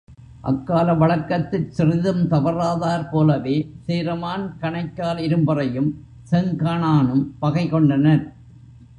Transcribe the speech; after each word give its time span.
அக்கால 0.41 0.93
வழக்கத்திற் 0.93 1.67
சிறிதும் 1.69 2.21
தவறாதார் 2.27 3.09
போலவே 3.09 3.55
சேரமான் 3.85 4.45
கணைக்கால் 4.61 5.19
இரும்பொறையும், 5.19 5.89
செங்கணானும் 6.31 7.23
பகை 7.39 7.69
கொண்டனர். 7.69 8.23